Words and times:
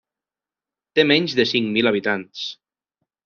Té 0.99 1.05
menys 1.11 1.35
de 1.41 1.45
cinc 1.51 1.69
mil 1.75 1.91
habitants. 1.91 2.47